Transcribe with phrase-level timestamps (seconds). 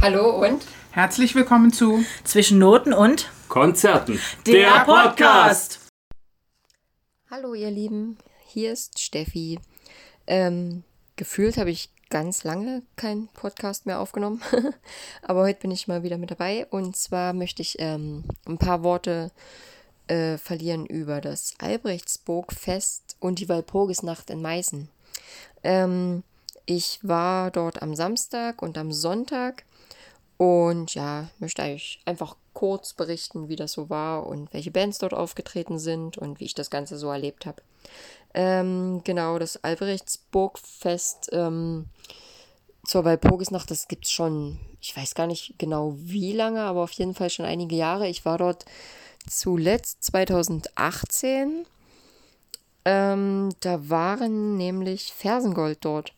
[0.00, 4.20] Hallo und Herzlich willkommen zu Zwischen Noten und Konzerten.
[4.46, 5.80] der Podcast.
[7.28, 8.16] Hallo ihr Lieben,
[8.46, 9.58] hier ist Steffi.
[10.28, 10.84] Ähm,
[11.16, 14.40] gefühlt habe ich ganz lange keinen Podcast mehr aufgenommen,
[15.22, 18.84] aber heute bin ich mal wieder mit dabei und zwar möchte ich ähm, ein paar
[18.84, 19.32] Worte
[20.06, 24.88] äh, verlieren über das Albrechtsburg-Fest und die Walpurgisnacht in Meißen.
[25.64, 26.22] Ähm,
[26.66, 29.64] ich war dort am Samstag und am Sonntag
[30.38, 35.12] und ja, möchte eigentlich einfach kurz berichten, wie das so war und welche Bands dort
[35.12, 37.60] aufgetreten sind und wie ich das Ganze so erlebt habe.
[38.34, 41.86] Ähm, genau, das Albrechtsburgfest ähm,
[42.84, 46.92] zur Walpurgisnacht, das gibt es schon, ich weiß gar nicht genau wie lange, aber auf
[46.92, 48.08] jeden Fall schon einige Jahre.
[48.08, 48.64] Ich war dort
[49.28, 51.66] zuletzt 2018.
[52.84, 56.12] Ähm, da waren nämlich Fersengold dort.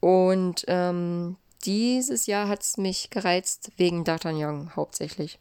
[0.00, 5.38] Und ähm, dieses Jahr hat es mich gereizt wegen D'Artagnan hauptsächlich.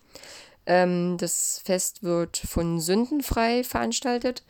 [0.65, 4.43] Ähm, das Fest wird von Sündenfrei veranstaltet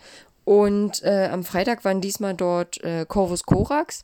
[0.45, 4.01] und äh, am Freitag waren diesmal dort äh, Corvus Corax.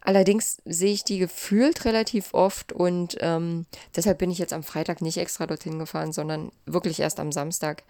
[0.00, 5.00] Allerdings sehe ich die gefühlt relativ oft und ähm, deshalb bin ich jetzt am Freitag
[5.00, 7.82] nicht extra dorthin gefahren, sondern wirklich erst am Samstag.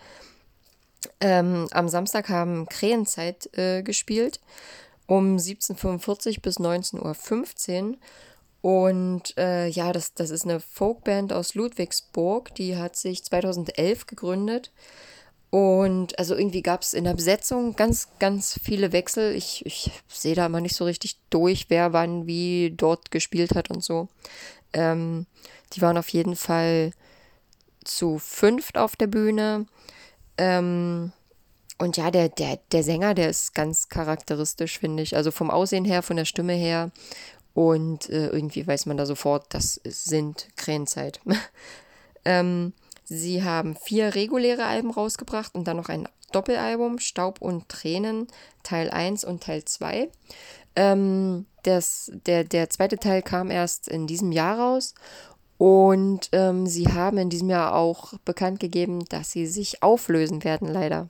[1.20, 4.41] Ähm, am Samstag haben Krähenzeit äh, gespielt
[5.06, 7.96] um 17.45 bis 19.15 Uhr.
[8.67, 14.72] Und äh, ja, das, das ist eine Folkband aus Ludwigsburg, die hat sich 2011 gegründet.
[15.50, 19.37] Und also irgendwie gab es in der Besetzung ganz, ganz viele Wechsel.
[19.37, 23.70] Ich, ich sehe da immer nicht so richtig durch, wer wann wie dort gespielt hat
[23.70, 24.09] und so.
[24.72, 25.27] Ähm,
[25.75, 26.91] die waren auf jeden Fall
[27.84, 29.67] zu fünft auf der Bühne.
[30.39, 31.12] Ähm,
[31.78, 35.14] und ja, der, der, der Sänger, der ist ganz charakteristisch, finde ich.
[35.14, 36.91] Also vom Aussehen her, von der Stimme her.
[37.56, 41.20] Und äh, irgendwie weiß man da sofort, das sind Krähenzeit.
[42.26, 42.74] ähm,
[43.06, 48.26] sie haben vier reguläre Alben rausgebracht und dann noch ein Doppelalbum, Staub und Tränen,
[48.62, 50.10] Teil 1 und Teil 2.
[50.76, 54.94] Ähm, das, der, der zweite Teil kam erst in diesem Jahr raus
[55.56, 60.69] und ähm, sie haben in diesem Jahr auch bekannt gegeben, dass sie sich auflösen werden,
[60.69, 61.08] leider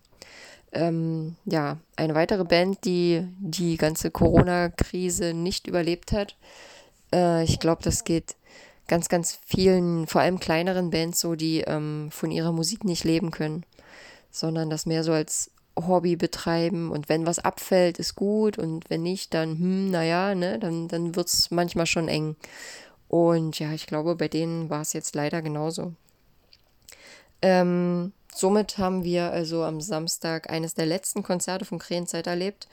[0.76, 6.36] ähm, ja, eine weitere Band, die die ganze Corona-Krise nicht überlebt hat.
[7.12, 8.36] Äh, ich glaube, das geht
[8.86, 13.30] ganz, ganz vielen, vor allem kleineren Bands so, die ähm, von ihrer Musik nicht leben
[13.30, 13.64] können,
[14.30, 19.02] sondern das mehr so als Hobby betreiben und wenn was abfällt, ist gut und wenn
[19.02, 22.36] nicht, dann, hm, naja, ne, dann, dann wird es manchmal schon eng.
[23.08, 25.92] Und ja, ich glaube, bei denen war es jetzt leider genauso.
[27.42, 32.68] Ähm, somit haben wir also am Samstag eines der letzten Konzerte von Krähenzeit erlebt.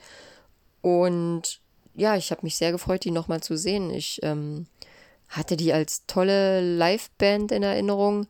[0.82, 1.60] Und
[1.94, 3.90] ja, ich habe mich sehr gefreut, die nochmal zu sehen.
[3.90, 4.66] Ich ähm,
[5.28, 8.26] hatte die als tolle Liveband in Erinnerung.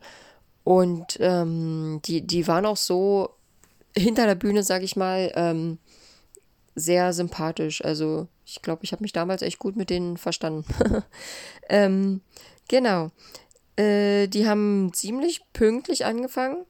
[0.63, 3.29] Und ähm, die, die waren auch so
[3.95, 5.77] hinter der Bühne, sag ich mal, ähm,
[6.75, 7.83] sehr sympathisch.
[7.83, 10.65] Also ich glaube, ich habe mich damals echt gut mit denen verstanden.
[11.69, 12.21] ähm,
[12.67, 13.11] genau.
[13.75, 16.65] Äh, die haben ziemlich pünktlich angefangen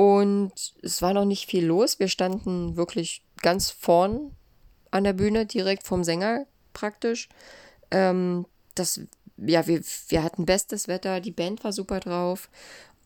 [0.00, 0.52] und
[0.82, 1.98] es war noch nicht viel los.
[1.98, 4.34] Wir standen wirklich ganz vorn
[4.90, 7.28] an der Bühne, direkt vom Sänger praktisch.
[7.90, 9.02] Ähm, das,
[9.36, 12.48] ja, wir, wir hatten bestes Wetter, die Band war super drauf.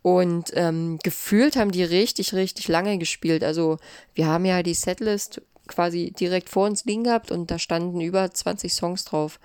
[0.03, 3.43] Und ähm, gefühlt haben die richtig, richtig lange gespielt.
[3.43, 3.78] Also
[4.15, 8.31] wir haben ja die Setlist quasi direkt vor uns liegen gehabt und da standen über
[8.31, 9.41] 20 Songs drauf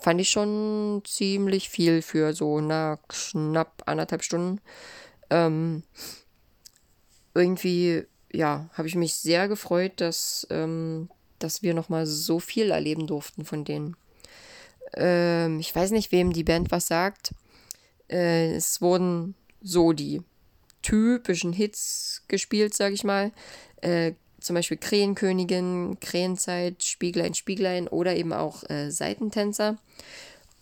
[0.00, 4.60] fand ich schon ziemlich viel für so na, knapp anderthalb Stunden.
[5.30, 5.82] Ähm,
[7.36, 13.06] irgendwie, ja, habe ich mich sehr gefreut, dass, ähm, dass wir nochmal so viel erleben
[13.06, 13.96] durften von denen.
[14.94, 17.34] Ähm, ich weiß nicht, wem die Band was sagt.
[18.08, 20.22] Äh, es wurden so die
[20.82, 23.32] typischen Hits gespielt, sag ich mal.
[23.80, 29.76] Äh, zum Beispiel Krähenkönigin, Krähenzeit, Spieglein, Spieglein oder eben auch äh, Seitentänzer.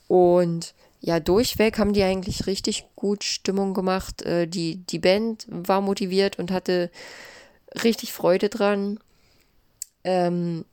[0.09, 0.75] Und
[1.05, 4.23] ja, durchweg haben die eigentlich richtig gut Stimmung gemacht.
[4.23, 6.91] Äh, die, die Band war motiviert und hatte
[7.83, 8.99] richtig Freude dran.
[10.03, 10.65] Ähm,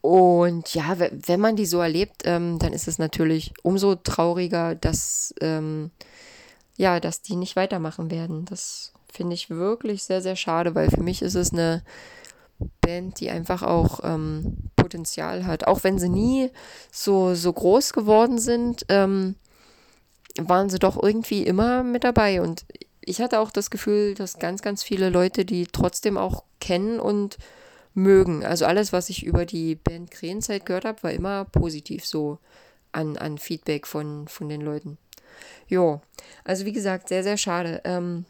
[0.00, 5.34] und ja, wenn man die so erlebt, ähm, dann ist es natürlich umso trauriger, dass,
[5.42, 5.90] ähm,
[6.78, 8.46] ja, dass die nicht weitermachen werden.
[8.46, 11.82] Das finde ich wirklich sehr, sehr schade, weil für mich ist es eine
[12.80, 15.66] Band, die einfach auch ähm, Potenzial hat.
[15.66, 16.50] Auch wenn sie nie
[16.90, 19.34] so, so groß geworden sind, ähm,
[20.38, 22.40] waren sie doch irgendwie immer mit dabei.
[22.40, 22.64] Und
[23.00, 27.38] ich hatte auch das Gefühl, dass ganz, ganz viele Leute die trotzdem auch kennen und
[27.94, 28.44] mögen.
[28.44, 32.38] Also alles, was ich über die Band Krähenzeit gehört habe, war immer positiv so
[32.92, 34.98] an, an Feedback von, von den Leuten.
[35.68, 36.00] Jo,
[36.44, 37.80] also wie gesagt, sehr, sehr schade.
[37.84, 38.24] Ähm,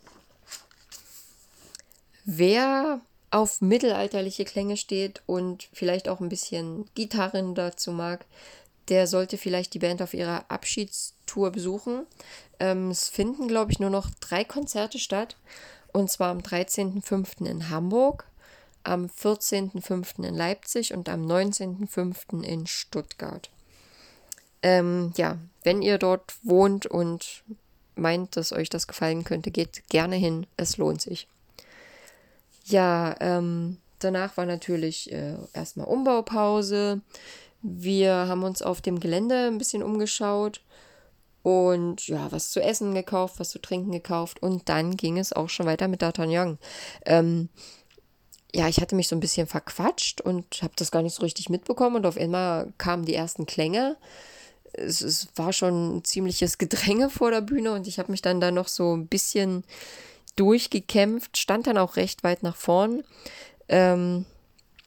[2.24, 3.00] wer
[3.30, 8.26] auf mittelalterliche Klänge steht und vielleicht auch ein bisschen Gitarren dazu mag,
[8.90, 12.06] der sollte vielleicht die Band auf ihrer Abschiedstour besuchen.
[12.58, 15.36] Ähm, es finden, glaube ich, nur noch drei Konzerte statt.
[15.92, 17.46] Und zwar am 13.05.
[17.46, 18.26] in Hamburg,
[18.84, 20.24] am 14.05.
[20.24, 22.42] in Leipzig und am 19.05.
[22.42, 23.48] in Stuttgart.
[24.62, 27.42] Ähm, ja, wenn ihr dort wohnt und
[27.94, 30.46] meint, dass euch das gefallen könnte, geht gerne hin.
[30.56, 31.28] Es lohnt sich.
[32.64, 37.00] Ja, ähm, danach war natürlich äh, erstmal Umbaupause.
[37.62, 40.62] Wir haben uns auf dem Gelände ein bisschen umgeschaut
[41.42, 45.48] und ja, was zu essen gekauft, was zu trinken gekauft und dann ging es auch
[45.48, 46.58] schon weiter mit D'Artagnan.
[47.06, 47.48] Ähm,
[48.54, 51.48] ja, ich hatte mich so ein bisschen verquatscht und habe das gar nicht so richtig
[51.48, 53.96] mitbekommen und auf einmal kamen die ersten Klänge.
[54.72, 58.40] Es, es war schon ein ziemliches Gedränge vor der Bühne und ich habe mich dann
[58.40, 59.64] da noch so ein bisschen
[60.36, 63.02] durchgekämpft, stand dann auch recht weit nach vorn.
[63.68, 64.26] Ähm,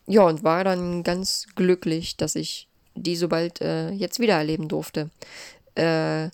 [0.07, 4.67] ja, und war dann ganz glücklich, dass ich die so bald äh, jetzt wieder erleben
[4.67, 5.09] durfte.
[5.75, 6.29] Äh,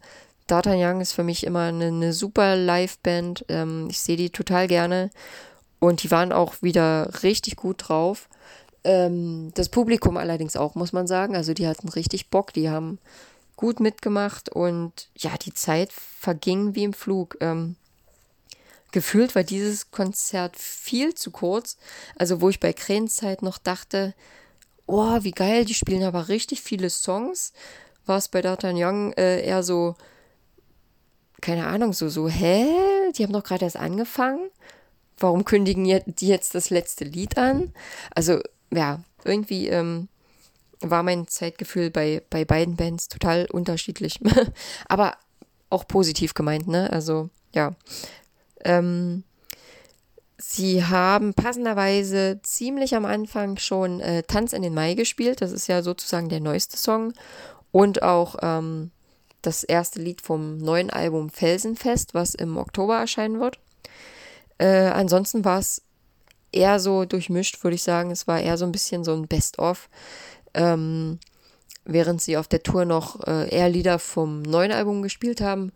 [0.48, 3.46] D'Artagnan ist für mich immer eine, eine super Live-Band.
[3.50, 5.12] Ähm, ich sehe die total gerne.
[5.80, 8.28] Und die waren auch wieder richtig gut drauf.
[8.84, 11.36] Ähm, das Publikum allerdings auch, muss man sagen.
[11.36, 13.00] Also die hatten richtig Bock, die haben
[13.56, 17.38] gut mitgemacht und ja, die Zeit verging wie im Flug.
[17.42, 17.76] Ähm,
[18.92, 21.78] gefühlt war dieses Konzert viel zu kurz.
[22.18, 24.14] Also wo ich bei Krähenzeit noch dachte,
[24.86, 27.54] oh, wie geil, die spielen aber richtig viele Songs,
[28.06, 29.96] war es bei D'Artagnan äh, eher so,
[31.42, 32.66] keine Ahnung, so, so, hä?
[33.16, 34.50] Die haben doch gerade erst angefangen.
[35.18, 37.74] Warum kündigen die jetzt das letzte Lied an?
[38.16, 38.40] Also,
[38.72, 40.08] ja, irgendwie ähm,
[40.82, 44.20] war mein Zeitgefühl bei, bei beiden Bands total unterschiedlich.
[44.88, 45.18] aber
[45.70, 46.92] auch positiv gemeint, ne?
[46.92, 47.76] Also, ja.
[48.66, 49.24] Ähm,
[50.38, 55.42] sie haben passenderweise ziemlich am Anfang schon äh, Tanz in den Mai gespielt.
[55.42, 57.14] Das ist ja sozusagen der neueste Song.
[57.72, 58.92] Und auch ähm,
[59.42, 63.60] das erste Lied vom neuen Album Felsenfest, was im Oktober erscheinen wird.
[64.58, 65.82] Äh, ansonsten war es
[66.52, 68.12] eher so durchmischt, würde ich sagen.
[68.12, 69.90] Es war eher so ein bisschen so ein Best-of.
[70.54, 71.20] Ähm,
[71.86, 75.72] während sie auf der Tour noch äh, eher Lieder vom neuen Album gespielt haben,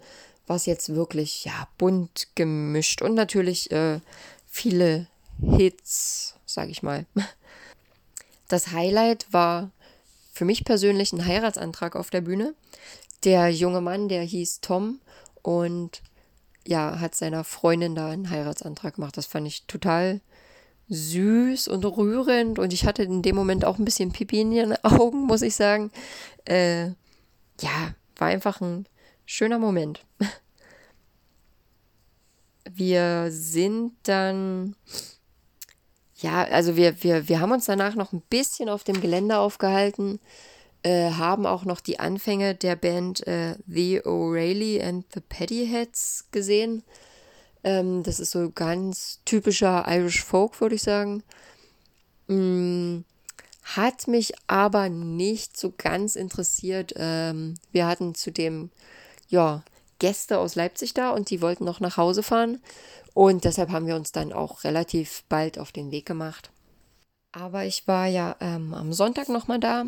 [0.48, 4.00] was jetzt wirklich ja bunt gemischt und natürlich äh,
[4.48, 5.08] viele
[5.42, 7.06] Hits, sag ich mal.
[8.50, 9.72] Das Highlight war
[10.32, 12.54] für mich persönlich ein Heiratsantrag auf der Bühne.
[13.24, 15.00] Der junge Mann, der hieß Tom
[15.42, 16.04] und
[16.68, 19.18] ja, hat seiner Freundin da einen Heiratsantrag gemacht.
[19.18, 20.22] Das fand ich total
[20.90, 24.84] süß und rührend und ich hatte in dem Moment auch ein bisschen Pipi in den
[24.84, 25.92] Augen, muss ich sagen.
[26.46, 26.88] Äh,
[27.60, 28.86] ja, war einfach ein
[29.26, 30.06] schöner Moment.
[32.70, 34.76] Wir sind dann,
[36.16, 40.20] ja, also wir, wir, wir haben uns danach noch ein bisschen auf dem Gelände aufgehalten,
[40.84, 46.84] äh, haben auch noch die Anfänge der Band äh, The O'Reilly and the Paddyheads gesehen.
[47.64, 51.24] Ähm, das ist so ganz typischer Irish Folk, würde ich sagen.
[52.28, 53.02] Mm,
[53.64, 56.94] hat mich aber nicht so ganz interessiert.
[56.98, 58.70] Ähm, wir hatten zudem
[59.34, 59.64] ja,
[59.98, 62.62] Gäste aus Leipzig da und die wollten noch nach Hause fahren.
[63.14, 66.52] Und deshalb haben wir uns dann auch relativ bald auf den Weg gemacht.
[67.32, 69.86] Aber ich war ja ähm, am Sonntag nochmal da.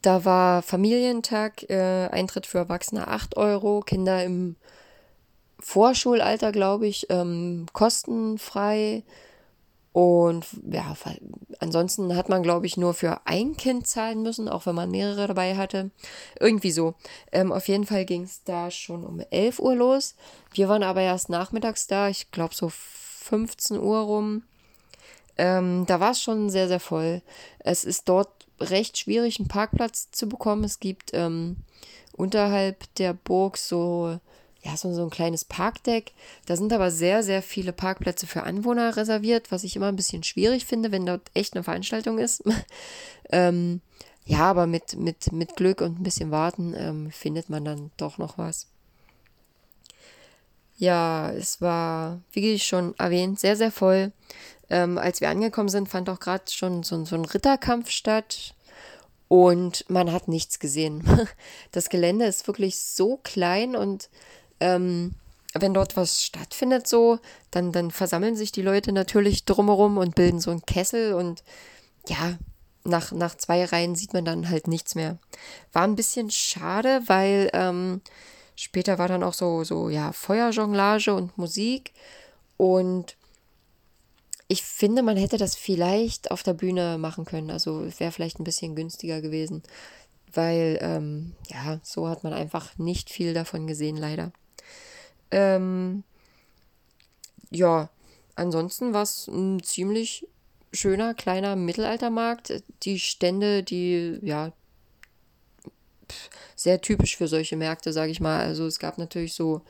[0.00, 4.56] Da war Familientag, äh, Eintritt für Erwachsene 8 Euro, Kinder im
[5.60, 9.04] Vorschulalter, glaube ich, ähm, kostenfrei.
[9.92, 10.96] Und ja,
[11.58, 15.26] ansonsten hat man, glaube ich, nur für ein Kind zahlen müssen, auch wenn man mehrere
[15.26, 15.90] dabei hatte.
[16.40, 16.94] Irgendwie so.
[17.30, 20.14] Ähm, auf jeden Fall ging es da schon um 11 Uhr los.
[20.54, 24.44] Wir waren aber erst nachmittags da, ich glaube so 15 Uhr rum.
[25.36, 27.20] Ähm, da war es schon sehr, sehr voll.
[27.58, 28.30] Es ist dort
[28.60, 30.64] recht schwierig, einen Parkplatz zu bekommen.
[30.64, 31.56] Es gibt ähm,
[32.12, 34.18] unterhalb der Burg so
[34.62, 36.12] ja, so, so ein kleines Parkdeck.
[36.46, 40.22] Da sind aber sehr, sehr viele Parkplätze für Anwohner reserviert, was ich immer ein bisschen
[40.22, 42.44] schwierig finde, wenn dort echt eine Veranstaltung ist.
[43.32, 43.80] ähm,
[44.24, 48.18] ja, aber mit, mit, mit Glück und ein bisschen Warten ähm, findet man dann doch
[48.18, 48.68] noch was.
[50.76, 54.12] Ja, es war, wie ich schon erwähnt, sehr, sehr voll.
[54.70, 58.54] Ähm, als wir angekommen sind, fand auch gerade schon so, so ein Ritterkampf statt.
[59.26, 61.02] Und man hat nichts gesehen.
[61.72, 64.10] Das Gelände ist wirklich so klein und
[64.62, 65.14] ähm,
[65.54, 67.18] wenn dort was stattfindet, so,
[67.50, 71.42] dann, dann versammeln sich die Leute natürlich drumherum und bilden so einen Kessel und
[72.08, 72.38] ja,
[72.84, 75.18] nach, nach zwei Reihen sieht man dann halt nichts mehr.
[75.72, 78.00] War ein bisschen schade, weil ähm,
[78.56, 81.92] später war dann auch so, so, ja, Feuerjonglage und Musik.
[82.56, 83.16] Und
[84.48, 87.50] ich finde, man hätte das vielleicht auf der Bühne machen können.
[87.50, 89.62] Also wäre vielleicht ein bisschen günstiger gewesen.
[90.32, 94.32] Weil, ähm, ja, so hat man einfach nicht viel davon gesehen, leider.
[95.32, 96.04] Ähm,
[97.50, 97.90] ja,
[98.36, 100.26] ansonsten war es ein ziemlich
[100.72, 102.62] schöner kleiner Mittelaltermarkt.
[102.84, 104.52] Die Stände, die, ja,
[106.54, 108.40] sehr typisch für solche Märkte, sage ich mal.
[108.40, 109.62] Also es gab natürlich so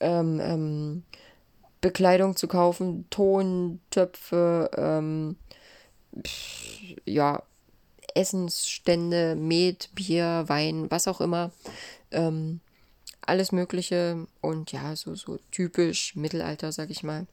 [0.00, 1.02] ähm, ähm,
[1.80, 5.36] Bekleidung zu kaufen, Tontöpfe, ähm,
[7.04, 7.42] ja,
[8.14, 11.52] Essensstände, Met, Bier, Wein, was auch immer.
[12.10, 12.60] Ähm,
[13.22, 17.26] alles Mögliche und ja, so, so typisch Mittelalter, sag ich mal.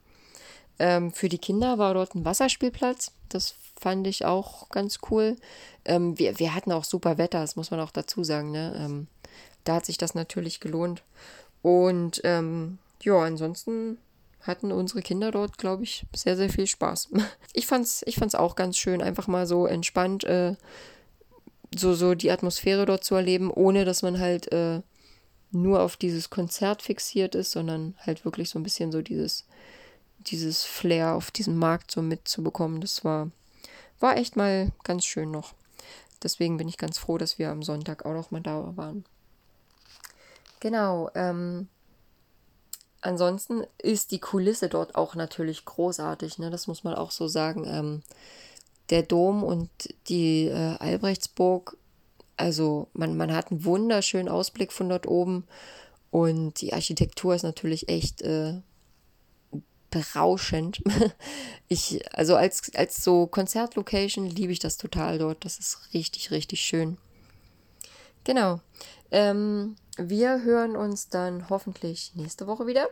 [0.80, 3.12] Ähm, für die Kinder war dort ein Wasserspielplatz.
[3.30, 5.36] Das fand ich auch ganz cool.
[5.86, 8.52] Ähm, wir, wir hatten auch super Wetter, das muss man auch dazu sagen.
[8.52, 8.76] Ne?
[8.78, 9.08] Ähm,
[9.64, 11.04] da hat sich das natürlich gelohnt.
[11.62, 13.98] Und ähm, ja, ansonsten
[14.42, 17.10] hatten unsere Kinder dort, glaube ich, sehr, sehr viel Spaß.
[17.54, 20.56] Ich fand's, ich fand's auch ganz schön, einfach mal so entspannt, äh,
[21.76, 24.82] so, so die Atmosphäre dort zu erleben, ohne dass man halt äh,
[25.52, 29.46] nur auf dieses Konzert fixiert ist, sondern halt wirklich so ein bisschen so dieses,
[30.20, 32.82] dieses Flair auf diesem Markt so mitzubekommen.
[32.82, 33.32] Das war,
[34.00, 35.54] war echt mal ganz schön noch.
[36.24, 39.06] Deswegen bin ich ganz froh, dass wir am Sonntag auch noch mal da waren.
[40.60, 41.10] Genau.
[41.14, 41.68] Ähm,
[43.02, 46.40] ansonsten ist die Kulisse dort auch natürlich großartig.
[46.40, 46.50] Ne?
[46.50, 47.66] Das muss man auch so sagen.
[47.66, 48.04] Ähm,
[48.90, 49.70] der Dom und
[50.08, 51.78] die äh, Albrechtsburg
[52.38, 55.46] also man, man hat einen wunderschönen Ausblick von dort oben
[56.12, 58.62] und die Architektur ist natürlich echt äh,
[59.90, 60.82] berauschend.
[61.70, 65.44] Ich, also als, als so Konzertlocation liebe ich das total dort.
[65.44, 66.98] Das ist richtig, richtig schön.
[68.24, 68.62] Genau.
[69.12, 72.88] Ähm, wir hören uns dann hoffentlich nächste Woche wieder.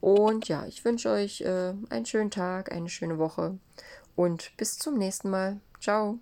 [0.00, 3.58] Und ja, ich wünsche euch äh, einen schönen Tag, eine schöne Woche
[4.14, 5.60] und bis zum nächsten Mal.
[5.80, 6.20] Ciao.